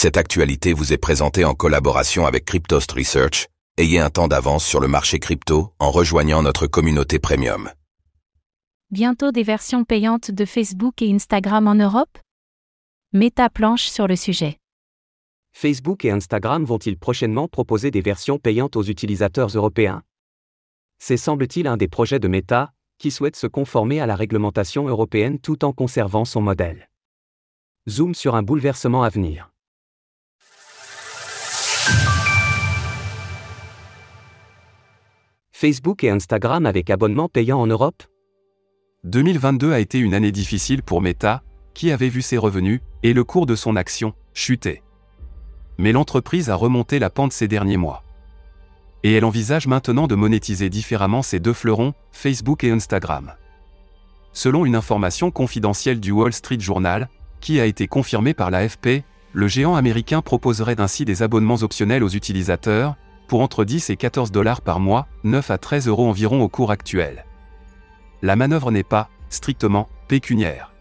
[0.00, 3.48] Cette actualité vous est présentée en collaboration avec Cryptost Research.
[3.78, 7.68] Ayez un temps d'avance sur le marché crypto en rejoignant notre communauté premium.
[8.92, 12.16] Bientôt des versions payantes de Facebook et Instagram en Europe?
[13.12, 14.60] Meta planche sur le sujet.
[15.50, 20.04] Facebook et Instagram vont-ils prochainement proposer des versions payantes aux utilisateurs européens?
[21.00, 25.40] C'est semble-t-il un des projets de Meta, qui souhaite se conformer à la réglementation européenne
[25.40, 26.88] tout en conservant son modèle.
[27.88, 29.50] Zoom sur un bouleversement à venir.
[35.60, 38.04] Facebook et Instagram avec abonnement payant en Europe
[39.02, 41.42] 2022 a été une année difficile pour Meta,
[41.74, 44.84] qui avait vu ses revenus et le cours de son action chuter.
[45.76, 48.04] Mais l'entreprise a remonté la pente ces derniers mois.
[49.02, 53.32] Et elle envisage maintenant de monétiser différemment ses deux fleurons, Facebook et Instagram.
[54.32, 57.08] Selon une information confidentielle du Wall Street Journal,
[57.40, 62.10] qui a été confirmée par l'AFP, le géant américain proposerait ainsi des abonnements optionnels aux
[62.10, 62.94] utilisateurs,
[63.28, 66.72] pour entre 10 et 14 dollars par mois, 9 à 13 euros environ au cours
[66.72, 67.24] actuel.
[68.22, 70.72] La manœuvre n'est pas, strictement, pécuniaire.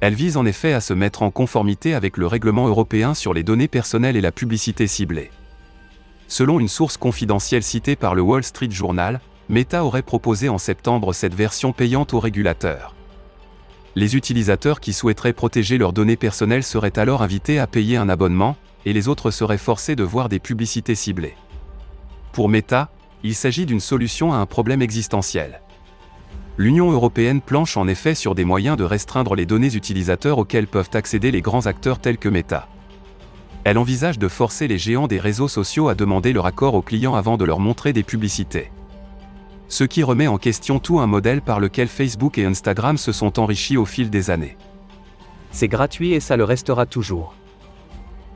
[0.00, 3.42] Elle vise en effet à se mettre en conformité avec le règlement européen sur les
[3.42, 5.30] données personnelles et la publicité ciblée.
[6.26, 9.20] Selon une source confidentielle citée par le Wall Street Journal,
[9.50, 12.94] Meta aurait proposé en septembre cette version payante aux régulateurs.
[13.96, 18.56] Les utilisateurs qui souhaiteraient protéger leurs données personnelles seraient alors invités à payer un abonnement,
[18.86, 21.34] et les autres seraient forcés de voir des publicités ciblées.
[22.32, 22.90] Pour Meta,
[23.22, 25.60] il s'agit d'une solution à un problème existentiel.
[26.56, 30.90] L'Union européenne planche en effet sur des moyens de restreindre les données utilisateurs auxquelles peuvent
[30.92, 32.68] accéder les grands acteurs tels que Meta.
[33.64, 37.14] Elle envisage de forcer les géants des réseaux sociaux à demander leur accord aux clients
[37.14, 38.70] avant de leur montrer des publicités.
[39.68, 43.38] Ce qui remet en question tout un modèle par lequel Facebook et Instagram se sont
[43.38, 44.56] enrichis au fil des années.
[45.52, 47.34] C'est gratuit et ça le restera toujours.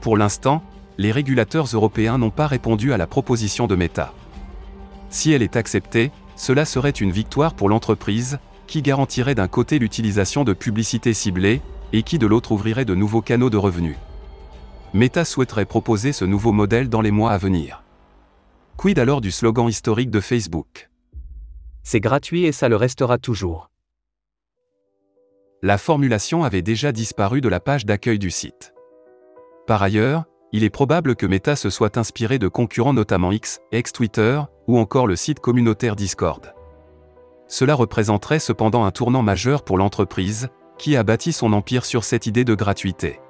[0.00, 0.62] Pour l'instant,
[0.98, 4.12] les régulateurs européens n'ont pas répondu à la proposition de Meta.
[5.10, 10.44] Si elle est acceptée, cela serait une victoire pour l'entreprise, qui garantirait d'un côté l'utilisation
[10.44, 11.60] de publicités ciblées,
[11.92, 13.96] et qui de l'autre ouvrirait de nouveaux canaux de revenus.
[14.94, 17.82] Meta souhaiterait proposer ce nouveau modèle dans les mois à venir.
[18.76, 20.90] Quid alors du slogan historique de Facebook?
[21.82, 23.70] C'est gratuit et ça le restera toujours.
[25.62, 28.72] La formulation avait déjà disparu de la page d'accueil du site.
[29.66, 34.40] Par ailleurs, il est probable que Meta se soit inspiré de concurrents notamment X, ex-Twitter,
[34.66, 36.54] ou encore le site communautaire Discord.
[37.48, 40.48] Cela représenterait cependant un tournant majeur pour l'entreprise,
[40.78, 43.20] qui a bâti son empire sur cette idée de gratuité.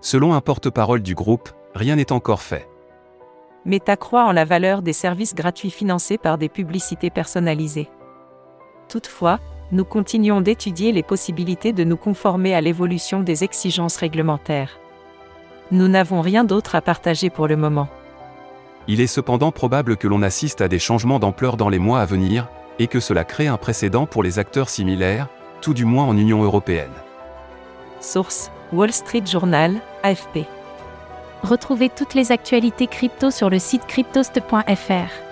[0.00, 2.68] Selon un porte-parole du groupe, rien n'est encore fait.
[3.64, 7.88] Meta croit en la valeur des services gratuits financés par des publicités personnalisées.
[8.88, 9.40] Toutefois,
[9.72, 14.78] nous continuons d'étudier les possibilités de nous conformer à l'évolution des exigences réglementaires.
[15.70, 17.88] Nous n'avons rien d'autre à partager pour le moment.
[18.88, 22.06] Il est cependant probable que l'on assiste à des changements d'ampleur dans les mois à
[22.06, 25.26] venir, et que cela crée un précédent pour les acteurs similaires,
[25.60, 26.92] tout du moins en Union européenne.
[28.00, 30.46] Source Wall Street Journal, AFP.
[31.42, 35.25] Retrouvez toutes les actualités crypto sur le site cryptost.fr.